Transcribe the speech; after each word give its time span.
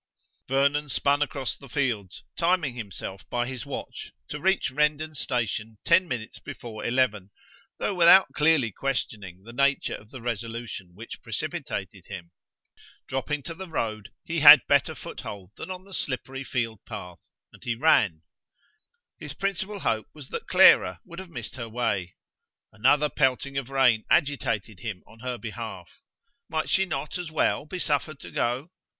Vernon 0.47 0.89
spun 0.89 1.21
across 1.21 1.55
the 1.55 1.69
fields, 1.69 2.23
timing 2.35 2.73
himself 2.73 3.23
by 3.29 3.45
his 3.45 3.67
watch 3.67 4.11
to 4.29 4.39
reach 4.39 4.71
Rendon 4.71 5.13
station 5.13 5.77
ten 5.85 6.07
minutes 6.07 6.39
before 6.39 6.83
eleven, 6.83 7.29
though 7.77 7.93
without 7.93 8.33
clearly 8.33 8.71
questioning 8.71 9.43
the 9.43 9.53
nature 9.53 9.93
of 9.93 10.09
the 10.09 10.19
resolution 10.23 10.95
which 10.95 11.21
precipitated 11.21 12.05
him. 12.07 12.31
Dropping 13.07 13.43
to 13.43 13.53
the 13.53 13.67
road, 13.67 14.09
he 14.23 14.39
had 14.39 14.65
better 14.65 14.95
foothold 14.95 15.51
than 15.55 15.69
on 15.69 15.83
the 15.83 15.93
slippery 15.93 16.43
field 16.43 16.79
path, 16.83 17.19
and 17.53 17.63
he 17.63 17.75
ran. 17.75 18.23
His 19.19 19.35
principal 19.35 19.81
hope 19.81 20.07
was 20.15 20.29
that 20.29 20.47
Clara 20.47 20.99
would 21.05 21.19
have 21.19 21.29
missed 21.29 21.57
her 21.57 21.69
way. 21.69 22.15
Another 22.73 23.07
pelting 23.07 23.55
of 23.55 23.69
rain 23.69 24.05
agitated 24.09 24.79
him 24.79 25.03
on 25.05 25.19
her 25.19 25.37
behalf. 25.37 26.01
Might 26.49 26.71
she 26.71 26.87
not 26.87 27.19
as 27.19 27.29
well 27.29 27.67
be 27.67 27.77
suffered 27.77 28.19
to 28.21 28.31
go? 28.31 28.71